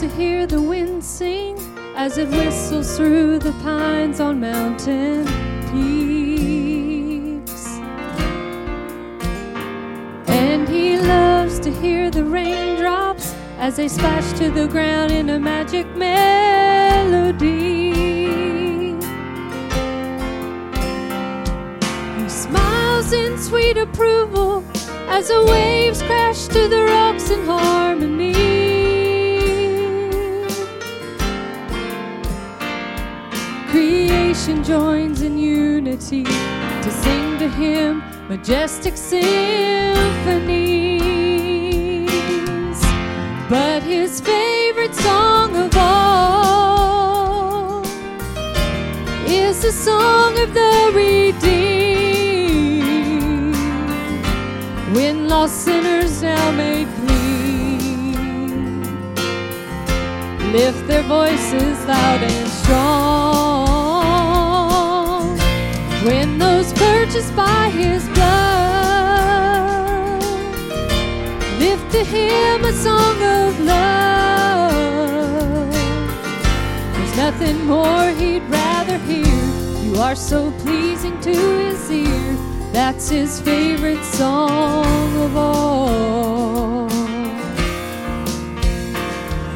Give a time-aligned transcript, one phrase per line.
[0.00, 1.56] to hear the wind sing
[1.96, 5.24] as it whistles through the pines on mountain
[5.70, 7.66] peaks.
[10.28, 15.38] And he loves to hear the raindrops as they splash to the ground in a
[15.38, 17.36] magic melody.
[22.22, 24.64] He smiles in sweet approval
[25.08, 28.65] as the waves crash to the rocks in harmony.
[34.36, 39.30] Creation joins in unity to sing to him majestic symphonies.
[43.48, 47.82] But his favorite song of all
[49.26, 51.96] is the song of the redeemed.
[54.94, 58.82] When lost sinners now made clean,
[60.52, 63.65] lift their voices loud and strong.
[66.06, 69.42] When those purchased by his blood
[71.58, 74.72] lift to him a song of love.
[76.94, 79.26] There's nothing more he'd rather hear.
[79.82, 82.36] You are so pleasing to his ear.
[82.70, 86.88] That's his favorite song of all.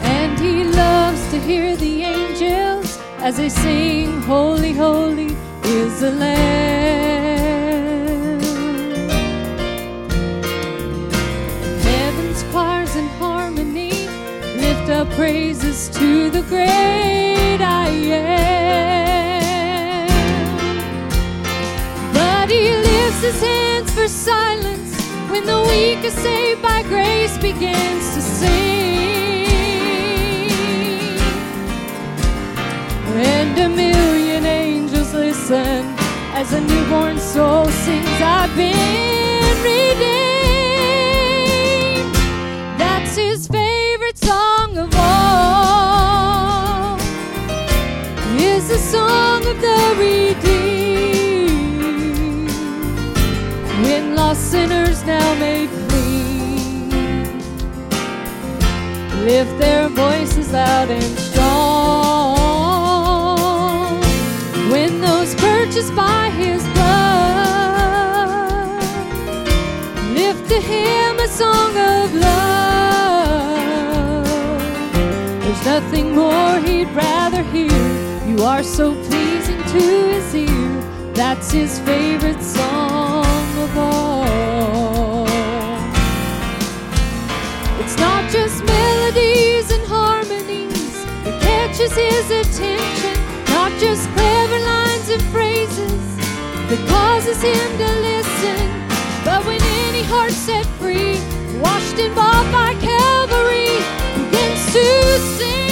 [0.00, 5.34] And he loves to hear the angels as they sing, Holy, holy
[5.68, 6.36] is the Lamb.
[11.82, 13.90] Heaven's choirs in harmony
[14.62, 18.46] lift up praises to the great I am.
[22.14, 24.94] But he lifts his hands for silence
[25.30, 28.76] when the weak is saved by grace begins to sing.
[33.18, 34.95] And a million angels
[35.48, 35.84] listen
[36.34, 40.14] as a newborn soul sings, I've been redeemed.
[42.78, 46.16] That's his favorite song of all.
[48.38, 50.40] Is the song of the redeemed.
[53.84, 56.90] When lost sinners now made clean,
[59.24, 62.35] lift their voices loud and strong.
[71.26, 72.66] A song of love.
[75.42, 77.72] There's nothing more he'd rather hear.
[78.28, 79.80] You are so pleasing to
[80.12, 80.82] his ear.
[81.14, 83.24] That's his favorite song
[83.64, 85.26] of all.
[87.80, 93.16] It's not just melodies and harmonies that catches his attention,
[93.48, 96.16] not just clever lines and phrases
[96.68, 98.85] that causes him to listen,
[99.26, 101.18] but when any heart set free,
[101.58, 103.80] washed and bought by Calvary,
[104.14, 104.86] begins to
[105.36, 105.66] sing.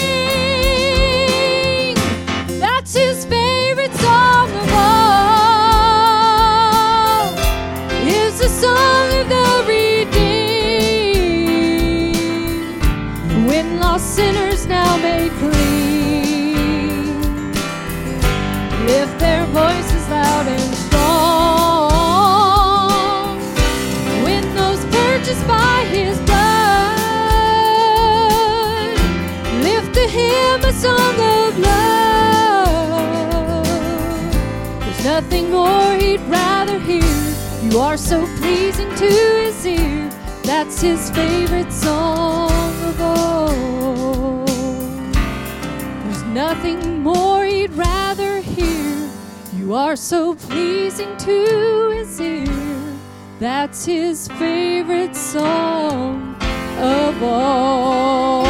[2.58, 4.94] That's his favorite song of all.
[8.08, 10.16] Is the song of the redeemed.
[13.48, 14.53] When lost sinners
[30.74, 32.04] song of love.
[34.80, 37.34] There's nothing more he'd rather hear.
[37.62, 40.10] You are so pleasing to his ear.
[40.42, 42.50] That's his favorite song
[42.90, 44.44] of all.
[46.04, 49.08] There's nothing more he'd rather hear.
[49.56, 52.44] You are so pleasing to his ear.
[53.38, 56.36] That's his favorite song
[56.78, 58.43] of all.